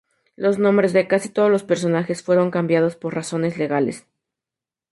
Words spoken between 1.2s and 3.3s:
todos los personajes fueron cambiados por